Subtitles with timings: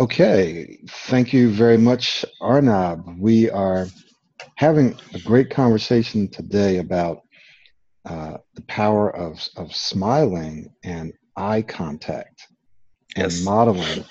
[0.00, 3.16] Okay, thank you very much, Arnab.
[3.16, 3.86] We are
[4.56, 7.20] having a great conversation today about
[8.04, 12.48] uh, the power of, of smiling and eye contact
[13.14, 13.44] and yes.
[13.44, 14.04] modeling.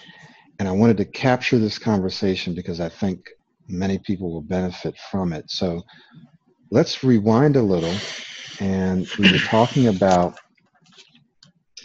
[0.58, 3.30] And I wanted to capture this conversation because I think
[3.68, 5.52] many people will benefit from it.
[5.52, 5.84] So
[6.72, 7.94] let's rewind a little.
[8.62, 10.40] And we were talking about,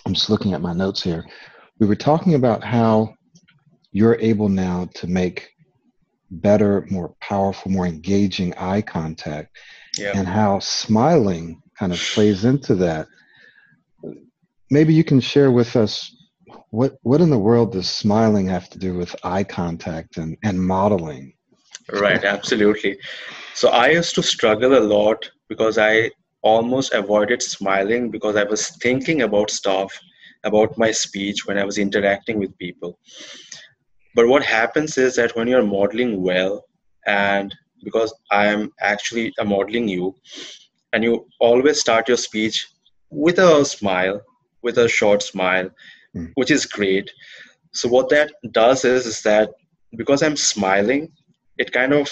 [0.07, 1.27] I'm just looking at my notes here.
[1.81, 3.18] We were talking about how
[3.93, 5.51] you're able now to make
[6.31, 9.57] better, more powerful, more engaging eye contact,
[9.97, 10.13] yeah.
[10.15, 13.07] and how smiling kind of plays into that.
[14.71, 16.15] Maybe you can share with us
[16.71, 20.61] what what in the world does smiling have to do with eye contact and, and
[20.61, 21.33] modeling?
[21.91, 22.99] Right, absolutely.
[23.55, 26.11] So I used to struggle a lot because I
[26.43, 29.99] almost avoided smiling because I was thinking about stuff,
[30.45, 32.99] about my speech when I was interacting with people.
[34.19, 36.65] But what happens is that when you're modeling well,
[37.07, 40.17] and because I am actually a modeling you,
[40.93, 42.67] and you always start your speech
[43.11, 44.21] with a smile,
[44.63, 45.71] with a short smile,
[46.17, 46.33] mm.
[46.35, 47.09] which is great.
[47.71, 49.51] So what that does is, is that
[49.97, 51.13] because I'm smiling,
[51.57, 52.09] it kind of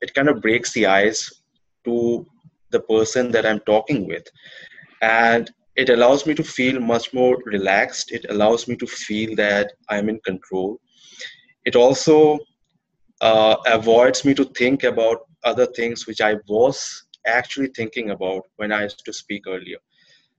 [0.00, 1.20] it kind of breaks the ice
[1.84, 2.24] to
[2.70, 4.26] the person that I'm talking with.
[5.02, 8.10] And it allows me to feel much more relaxed.
[8.10, 10.80] It allows me to feel that I'm in control
[11.66, 12.38] it also
[13.20, 18.72] uh, avoids me to think about other things which I was actually thinking about when
[18.72, 19.78] I used to speak earlier.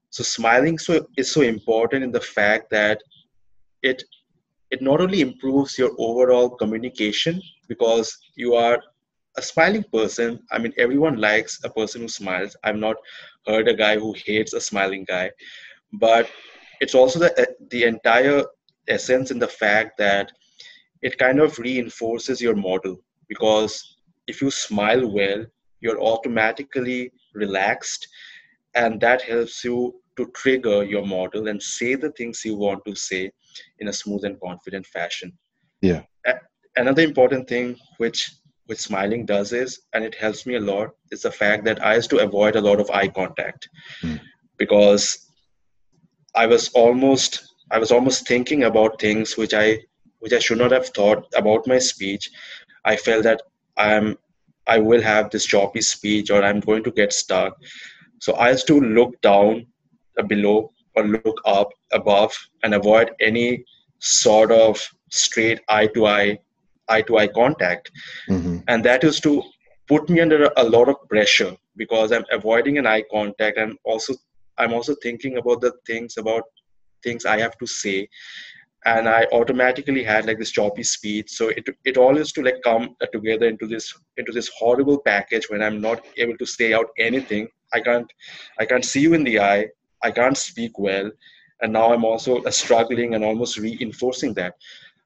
[0.10, 3.02] So smiling so is so important in the fact that
[3.84, 4.04] it
[4.72, 8.80] it not only improves your overall communication because you are
[9.38, 10.40] a smiling person.
[10.52, 12.56] I mean, everyone likes a person who smiles.
[12.64, 12.98] I've not
[13.46, 15.32] heard a guy who hates a smiling guy,
[15.94, 16.30] but
[16.82, 17.32] it's also the
[17.70, 18.44] the entire
[18.88, 20.32] essence in the fact that
[21.08, 22.96] it kind of reinforces your model
[23.30, 23.74] because
[24.28, 25.46] if you smile well,
[25.80, 28.08] you're automatically relaxed,
[28.76, 29.78] and that helps you
[30.18, 33.32] to trigger your model and say the things you want to say
[33.80, 35.32] in a smooth and confident fashion.
[35.82, 36.02] Yeah.
[36.76, 38.30] Another important thing which
[38.66, 41.96] which smiling does is, and it helps me a lot, is the fact that I
[41.96, 43.70] used to avoid a lot of eye contact
[44.04, 44.20] mm.
[44.58, 45.04] because
[46.36, 47.32] I was almost
[47.72, 49.80] I was almost thinking about things which I
[50.20, 52.30] which I should not have thought about my speech.
[52.86, 53.42] I felt that
[53.78, 54.18] I'm
[54.68, 57.58] I will have this choppy speech or I'm going to get stuck.
[58.20, 59.66] So I used to look down
[60.20, 63.64] uh, below or look up above and avoid any
[64.00, 66.40] sort of straight eye to eye
[66.90, 67.92] eye to eye contact.
[68.30, 68.58] Mm-hmm.
[68.68, 69.44] And that is to
[69.88, 74.14] put me under a lot of pressure because I'm avoiding an eye contact and also
[74.58, 76.44] I'm also thinking about the things about
[77.04, 78.10] things I have to say
[78.86, 81.32] and I automatically had like this choppy speech.
[81.32, 85.50] So it it all is to like come together into this into this horrible package
[85.50, 87.48] when I'm not able to say out anything.
[87.74, 88.12] I can't
[88.60, 89.68] I can't see you in the eye.
[90.04, 91.12] I can't speak well,
[91.62, 94.54] and now I'm also uh, struggling and almost reinforcing that.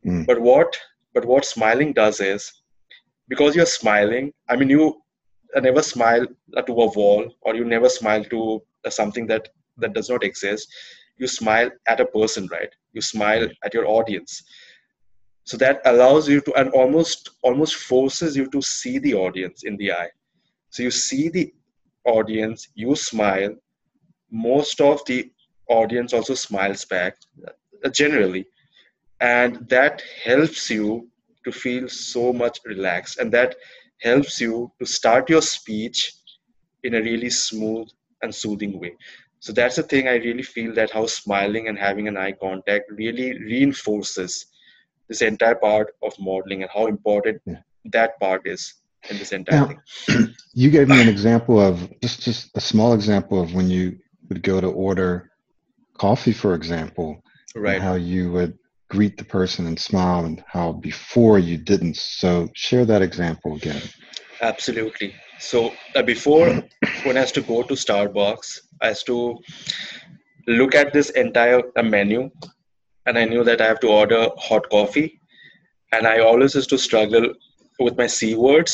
[0.05, 0.25] Mm.
[0.25, 0.77] But what
[1.13, 2.51] but what smiling does is
[3.29, 4.33] because you're smiling.
[4.49, 5.01] I mean you
[5.59, 10.23] never smile to a wall or you never smile to something that that does not
[10.23, 10.67] exist
[11.21, 12.73] you smile at a person right?
[12.93, 14.43] You smile at your audience.
[15.45, 19.77] So that allows you to and almost almost forces you to see the audience in
[19.77, 20.09] the eye.
[20.71, 21.53] So you see the
[22.05, 23.55] audience you smile.
[24.31, 25.31] Most of the
[25.69, 27.15] audience also smiles back
[27.47, 28.45] uh, generally.
[29.21, 31.07] And that helps you
[31.45, 33.19] to feel so much relaxed.
[33.19, 33.55] And that
[34.01, 36.13] helps you to start your speech
[36.83, 37.87] in a really smooth
[38.23, 38.95] and soothing way
[39.41, 42.89] so that's the thing i really feel that how smiling and having an eye contact
[42.91, 44.45] really reinforces
[45.09, 47.59] this entire part of modeling and how important yeah.
[47.97, 48.75] that part is
[49.09, 49.65] in this entire now,
[50.07, 50.33] thing.
[50.53, 53.97] you gave me an example of just just a small example of when you
[54.29, 55.31] would go to order
[55.97, 57.21] coffee for example
[57.55, 57.81] right.
[57.81, 58.57] how you would
[58.91, 61.95] greet the person and smile and how before you didn't.
[61.95, 63.81] So share that example again.
[64.41, 65.15] Absolutely
[65.49, 66.49] so uh, before
[67.05, 68.49] i used to go to starbucks
[68.89, 69.15] as to
[70.47, 72.29] look at this entire uh, menu
[73.05, 75.19] and i knew that i have to order hot coffee
[75.93, 77.27] and i always used to struggle
[77.79, 78.73] with my c words.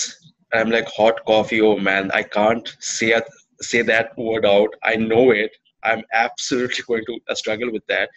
[0.54, 3.14] I'm like hot coffee oh man i can't say
[3.62, 4.70] say that word out.
[4.84, 5.52] I know it.
[5.84, 8.10] I'm absolutely going to uh, struggle with that.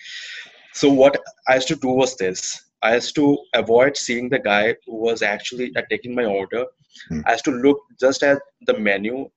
[0.74, 1.16] So what
[1.48, 2.64] i used to do was this.
[2.82, 6.64] I used to avoid seeing the guy who was actually uh, taking my order
[7.10, 7.22] mm.
[7.26, 9.28] i used to look just at the menu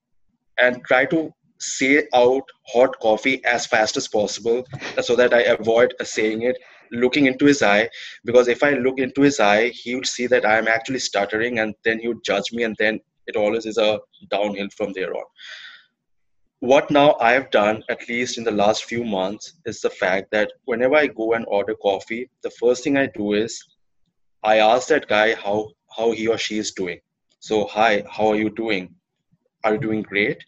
[0.57, 1.31] and try to
[1.63, 4.65] say out hot coffee as fast as possible
[5.01, 6.57] so that I avoid saying it,
[6.91, 7.89] looking into his eye.
[8.25, 11.73] Because if I look into his eye, he would see that I'm actually stuttering and
[11.83, 13.99] then he would judge me, and then it always is a
[14.29, 15.23] downhill from there on.
[16.59, 20.51] What now I've done, at least in the last few months, is the fact that
[20.65, 23.61] whenever I go and order coffee, the first thing I do is
[24.43, 26.99] I ask that guy how, how he or she is doing.
[27.45, 28.95] So, hi, how are you doing?
[29.65, 30.41] Are you doing great?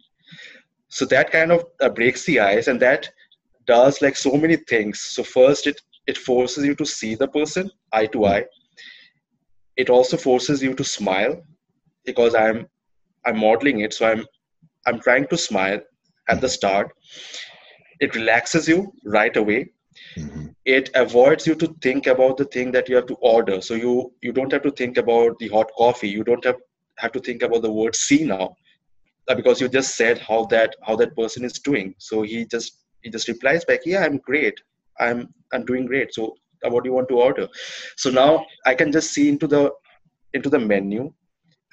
[0.88, 3.10] so that kind of uh, breaks the ice and that
[3.68, 5.02] does like so many things.
[5.02, 8.46] So first it it forces you to see the person eye to eye.
[9.76, 11.36] It also forces you to smile
[12.06, 12.66] because i'm
[13.26, 13.94] i'm modeling it.
[13.94, 14.26] So i'm
[14.88, 15.82] i'm trying to smile
[16.30, 16.92] at the start.
[18.00, 19.62] It relaxes you right away.
[20.18, 20.48] Mm-hmm.
[20.66, 23.60] it avoids you to think about the thing that you have to order.
[23.68, 23.94] So you
[24.28, 26.10] you don't have to think about the hot coffee.
[26.10, 26.58] You don't have
[26.98, 28.56] have to think about the word see now
[29.28, 31.94] uh, because you just said how that how that person is doing.
[31.98, 34.60] So he just he just replies back yeah i'm great.
[35.00, 36.14] I'm i'm doing great.
[36.14, 37.48] So uh, what do you want to order?
[37.98, 39.72] So now i can just see into the
[40.34, 41.12] into the menu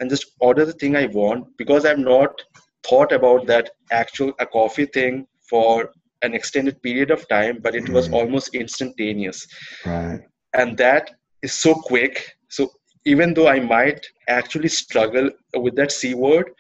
[0.01, 2.41] and just order the thing i want because i've not
[2.89, 5.91] thought about that actual a coffee thing for
[6.23, 8.15] an extended period of time but it was mm.
[8.15, 9.47] almost instantaneous.
[9.85, 10.21] Right.
[10.55, 11.11] And that
[11.43, 12.37] is so quick.
[12.49, 12.71] So
[13.05, 16.51] even though i might actually struggle with that c word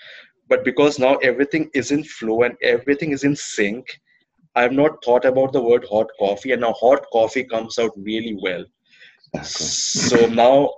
[0.48, 3.86] but because now everything is in flow and everything is in sync
[4.54, 7.92] i have not thought about the word hot coffee and now hot coffee comes out
[7.96, 8.64] really well
[9.34, 9.66] exactly.
[9.66, 10.70] so now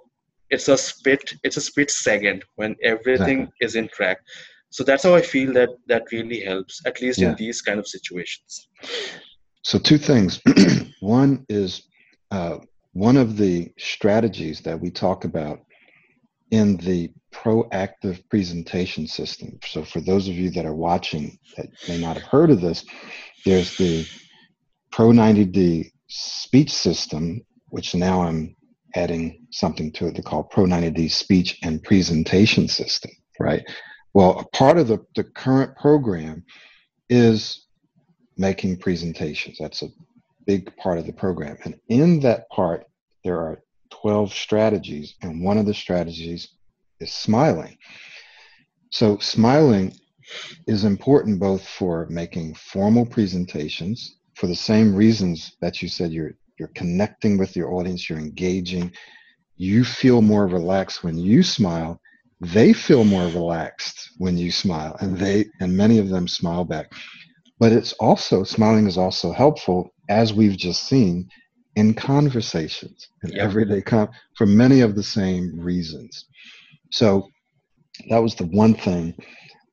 [0.51, 3.67] it's a split it's a split second when everything exactly.
[3.67, 4.19] is in track
[4.71, 7.31] so that's how i feel that that really helps at least yeah.
[7.31, 8.69] in these kind of situations
[9.63, 10.41] so two things
[11.01, 11.83] one is
[12.31, 12.59] uh,
[12.95, 15.61] one of the strategies that we talk about
[16.51, 19.59] in the proactive presentation system.
[19.67, 22.85] So, for those of you that are watching that may not have heard of this,
[23.45, 24.07] there's the
[24.93, 28.55] Pro 90D speech system, which now I'm
[28.95, 33.65] adding something to it they call Pro 90D speech and presentation system, right?
[34.13, 36.45] Well, a part of the, the current program
[37.09, 37.67] is
[38.37, 39.59] making presentations.
[39.59, 39.89] That's a
[40.47, 41.57] big part of the program.
[41.65, 42.87] And in that part,
[43.23, 46.49] there are 12 strategies, and one of the strategies
[47.01, 47.77] is smiling.
[48.91, 49.95] So, smiling
[50.67, 56.35] is important both for making formal presentations for the same reasons that you said you're
[56.59, 58.93] you're connecting with your audience, you're engaging,
[59.57, 62.01] you feel more relaxed when you smile,
[62.41, 66.93] they feel more relaxed when you smile and they and many of them smile back.
[67.59, 71.29] But it's also smiling is also helpful as we've just seen
[71.77, 73.41] in conversations in yep.
[73.41, 76.27] everyday com for many of the same reasons.
[76.91, 77.29] So
[78.11, 79.15] that was the one thing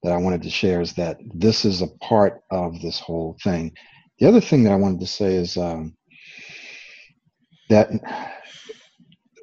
[0.03, 3.71] that I wanted to share is that this is a part of this whole thing.
[4.19, 5.95] The other thing that I wanted to say is um,
[7.69, 7.89] that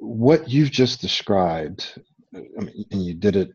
[0.00, 2.00] what you've just described,
[2.34, 3.50] I mean, and you did it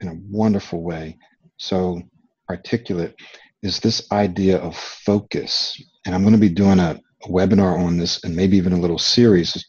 [0.00, 1.16] in a wonderful way,
[1.56, 2.02] so
[2.48, 3.14] articulate,
[3.62, 5.80] is this idea of focus.
[6.06, 8.80] And I'm going to be doing a, a webinar on this and maybe even a
[8.80, 9.64] little series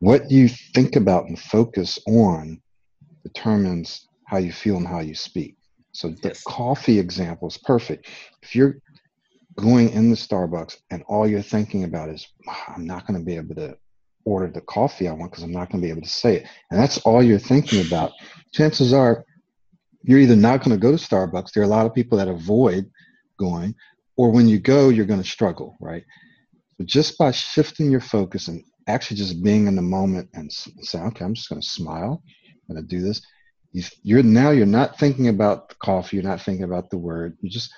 [0.00, 2.60] what you think about and focus on
[3.22, 5.56] determines how you feel and how you speak.
[5.92, 6.42] So the yes.
[6.44, 8.08] coffee example is perfect.
[8.42, 8.76] If you're
[9.56, 13.24] going in the Starbucks and all you're thinking about is, ah, I'm not going to
[13.24, 13.78] be able to
[14.24, 16.46] order the coffee I want because I'm not going to be able to say it,
[16.70, 18.12] and that's all you're thinking about,
[18.52, 19.24] chances are
[20.02, 21.52] you're either not going to go to Starbucks.
[21.52, 22.90] There are a lot of people that avoid
[23.36, 23.74] going,
[24.16, 26.04] or when you go, you're going to struggle, right?
[26.78, 30.98] But just by shifting your focus and actually just being in the moment and say,
[30.98, 32.22] okay, I'm just going to smile.
[32.68, 33.22] I'm going to do this.
[34.02, 36.16] You're now you're not thinking about the coffee.
[36.16, 37.36] You're not thinking about the word.
[37.40, 37.72] You're just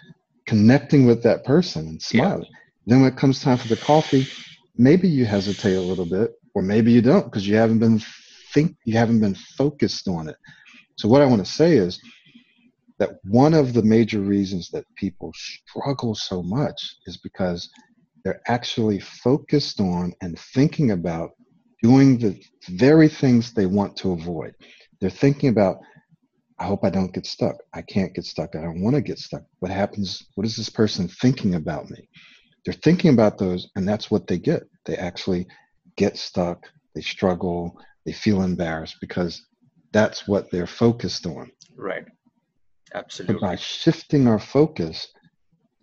[0.47, 2.45] connecting with that person and smiling.
[2.45, 2.59] Yeah.
[2.87, 4.29] Then when it comes time for the coffee,
[4.77, 8.01] maybe you hesitate a little bit, or maybe you don't because you haven't been
[8.55, 10.37] think you haven't been focused on it.
[10.97, 12.01] So what I want to say is
[12.99, 17.69] that one of the major reasons that people struggle so much is because
[18.25, 21.31] they're actually focused on and thinking about
[21.83, 22.41] doing the
[22.71, 24.53] very things they want to avoid.
[25.01, 25.79] They're thinking about,
[26.59, 27.55] I hope I don't get stuck.
[27.73, 28.57] I can't get stuck.
[28.57, 29.43] I don't want to get stuck.
[29.61, 30.27] What happens?
[30.35, 32.09] What is this person thinking about me?
[32.65, 34.65] They're thinking about those, and that's what they get.
[34.85, 35.47] They actually
[35.97, 39.47] get stuck, they struggle, they feel embarrassed because
[39.93, 41.51] that's what they're focused on.
[41.77, 42.05] Right.
[42.95, 43.35] Absolutely.
[43.35, 45.09] But by shifting our focus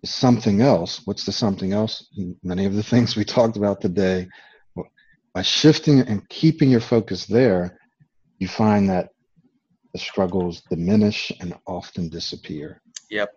[0.04, 1.02] to something else.
[1.04, 2.08] What's the something else?
[2.42, 4.28] Many of the things we talked about today.
[5.34, 7.78] By shifting and keeping your focus there,
[8.38, 9.10] you find that
[9.92, 12.80] the struggles diminish and often disappear.
[13.10, 13.30] Yep,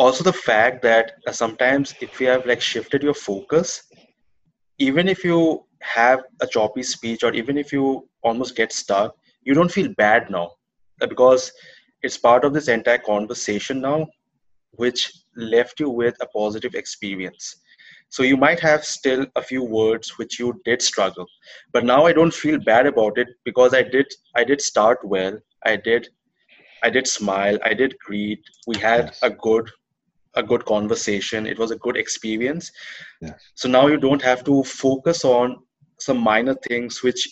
[0.00, 3.82] also the fact that uh, sometimes if you have like shifted your focus
[4.78, 9.52] even if you have a choppy speech or even if you almost get stuck you
[9.52, 10.50] don't feel bad now
[11.02, 11.52] uh, because
[12.02, 14.06] it's part of this entire conversation now
[14.72, 17.56] which left you with a positive experience.
[18.08, 21.26] So you might have still a few words which you did struggle
[21.72, 25.38] but now i don't feel bad about it because i did i did start well.
[25.64, 26.08] I did
[26.82, 27.58] i did smile.
[27.64, 28.42] I did greet.
[28.66, 29.18] We had yes.
[29.22, 29.70] a good
[30.36, 31.46] a good conversation.
[31.46, 32.70] It was a good experience.
[33.20, 33.38] Yes.
[33.54, 35.58] so now you don't have to focus on
[35.98, 37.22] some minor things which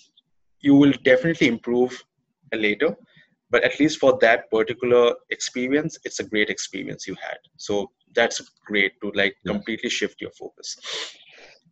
[0.61, 2.03] you will definitely improve
[2.53, 2.97] later
[3.50, 8.40] but at least for that particular experience it's a great experience you had so that's
[8.67, 9.52] great to like yes.
[9.52, 10.76] completely shift your focus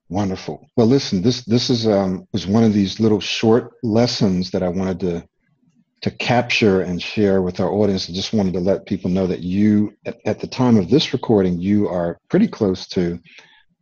[0.09, 4.62] wonderful well listen this this is um was one of these little short lessons that
[4.62, 5.28] i wanted to
[6.02, 8.09] to capture and share with our audience.
[8.09, 11.12] I just wanted to let people know that you, at, at the time of this
[11.12, 13.18] recording, you are pretty close to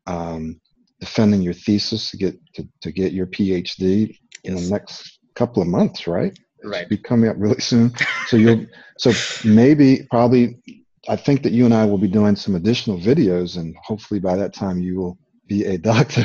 [0.06, 0.60] um,
[1.00, 4.18] defending your thesis to get to, to get your PhD yes.
[4.44, 6.38] in the next couple of months, right?
[6.64, 6.88] Right.
[6.88, 7.92] Be coming up really soon.
[8.26, 8.66] So you'll
[8.98, 9.12] so
[9.46, 10.62] maybe probably
[11.08, 14.36] I think that you and I will be doing some additional videos, and hopefully by
[14.36, 16.24] that time you will be a doctor.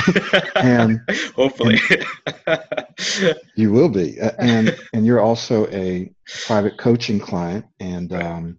[0.56, 1.00] and
[1.34, 1.78] hopefully
[2.46, 6.12] and you will be, and and you're also a
[6.46, 8.58] private coaching client, and um,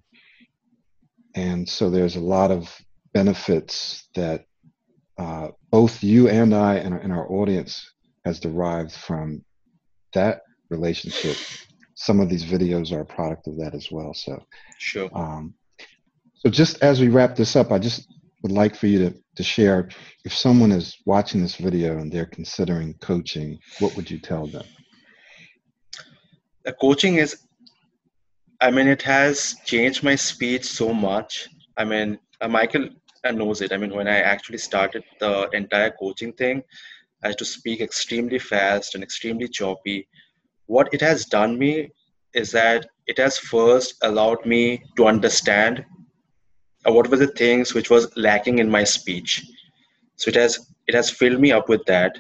[1.36, 2.75] and so there's a lot of
[3.13, 4.45] benefits that
[5.17, 7.91] uh, both you and I and, and our audience
[8.25, 9.43] has derived from
[10.13, 11.38] that relationship.
[11.95, 14.13] Some of these videos are a product of that as well.
[14.13, 14.41] So
[14.77, 15.09] sure.
[15.13, 15.53] Um,
[16.35, 18.07] so just as we wrap this up, I just
[18.41, 19.89] would like for you to, to share
[20.23, 24.63] if someone is watching this video and they're considering coaching, what would you tell them?
[26.63, 27.45] The coaching is,
[28.61, 31.49] I mean, it has changed my speech so much.
[31.77, 32.89] I mean, uh, Michael
[33.33, 33.73] knows it.
[33.73, 36.63] I mean, when I actually started the entire coaching thing,
[37.23, 40.07] I had to speak extremely fast and extremely choppy.
[40.69, 41.89] What it has done me
[42.35, 45.83] is that it has first allowed me to understand
[46.85, 49.43] uh, what were the things which was lacking in my speech.
[50.17, 52.19] So it has it has filled me up with that.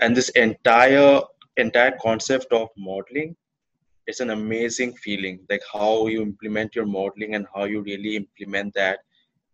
[0.00, 1.20] And this entire
[1.58, 3.36] entire concept of modeling
[4.08, 8.74] is an amazing feeling like how you implement your modeling and how you really implement
[8.74, 8.98] that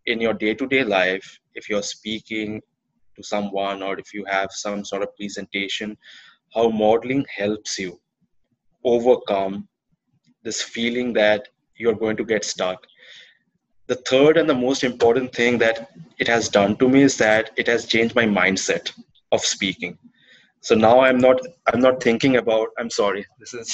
[0.07, 2.59] in your day-to-day life if you're speaking
[3.15, 5.95] to someone or if you have some sort of presentation
[6.55, 7.99] how modeling helps you
[8.83, 9.67] overcome
[10.43, 12.85] this feeling that you're going to get stuck.
[13.87, 17.51] The third and the most important thing that it has done to me is that
[17.55, 18.91] it has changed my mindset
[19.31, 19.97] of speaking.
[20.61, 23.69] So now i'm not i'm not thinking about i'm sorry this is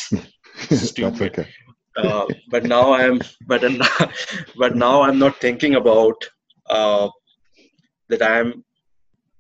[0.90, 1.40] stupid.
[1.40, 1.48] okay.
[1.98, 3.64] uh, but now i'm but
[4.58, 6.30] but now i'm not thinking about
[6.70, 7.10] uh,
[8.10, 8.64] that i'm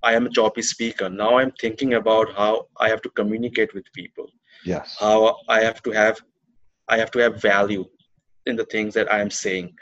[0.03, 1.09] i am a choppy speaker.
[1.09, 4.27] Now i'm thinking about how i have to communicate with people
[4.65, 4.95] yes.
[4.99, 6.19] how i have to have
[6.87, 7.85] i have to have value
[8.45, 9.73] in the things that i am saying.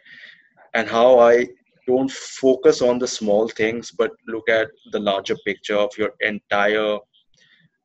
[0.74, 1.48] And how I
[1.88, 6.98] don't focus on the small things but look at the larger picture of your entire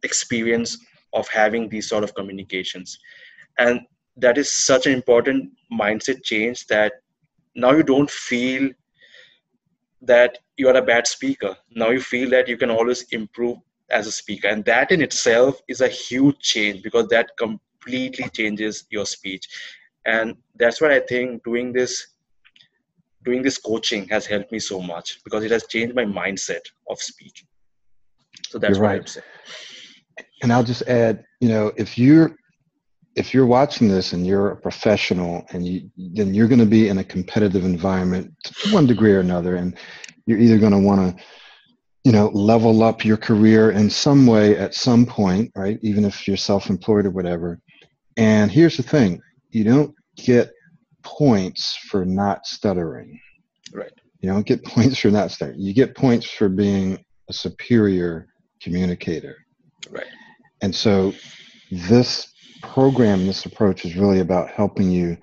[0.02, 0.78] experience
[1.12, 2.98] of having these sort of communications.
[3.58, 3.80] And
[4.16, 6.92] that is such an important mindset change that
[7.54, 8.70] now you don't feel
[10.02, 11.56] that you are a bad speaker.
[11.74, 13.58] Now you feel that you can always improve
[13.90, 18.84] as a speaker and that in itself is a huge change because that completely changes
[18.90, 19.46] your speech.
[20.06, 22.16] And that's what i think doing this
[23.26, 26.98] doing this coaching has helped me so much because it has changed my mindset of
[26.98, 27.44] speech.
[28.48, 29.16] So that's right.
[30.42, 32.36] And I'll just add, you know, if you're
[33.16, 36.88] if you're watching this and you're a professional and you then you're going to be
[36.88, 39.76] in a competitive environment to one degree or another and
[40.26, 41.24] you're either going to want to
[42.06, 46.28] you know level up your career in some way at some point right even if
[46.28, 47.60] you're self-employed or whatever
[48.16, 49.20] and here's the thing
[49.50, 50.52] you don't get
[51.06, 53.20] points for not stuttering.
[53.72, 53.92] Right.
[54.20, 55.60] You don't get points for not stuttering.
[55.60, 58.28] You get points for being a superior
[58.60, 59.36] communicator.
[59.90, 60.06] Right.
[60.62, 61.14] And so
[61.70, 62.32] this
[62.62, 65.16] program, this approach is really about helping you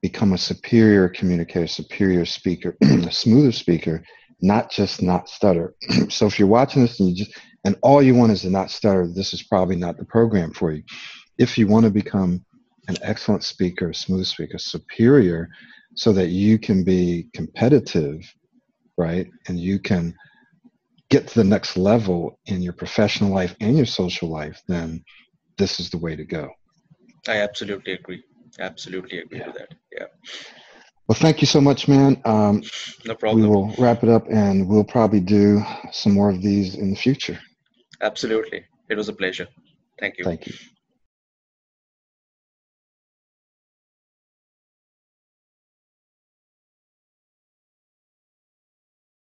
[0.00, 4.02] become a superior communicator, superior speaker, a smoother speaker,
[4.42, 5.74] not just not stutter.
[6.08, 8.70] so if you're watching this and you just and all you want is to not
[8.70, 10.82] stutter, this is probably not the program for you.
[11.38, 12.44] If you want to become
[12.88, 15.48] an excellent speaker, smooth speaker, superior,
[15.94, 18.20] so that you can be competitive,
[18.98, 19.28] right?
[19.46, 20.14] And you can
[21.08, 25.04] get to the next level in your professional life and your social life, then
[25.58, 26.50] this is the way to go.
[27.28, 28.24] I absolutely agree.
[28.58, 29.46] Absolutely agree yeah.
[29.46, 29.74] with that.
[29.92, 30.06] Yeah.
[31.08, 32.20] Well, thank you so much, man.
[32.24, 32.62] Um,
[33.04, 33.42] no problem.
[33.42, 36.96] We will wrap it up and we'll probably do some more of these in the
[36.96, 37.38] future.
[38.00, 38.64] Absolutely.
[38.88, 39.48] It was a pleasure.
[39.98, 40.24] Thank you.
[40.24, 40.54] Thank you.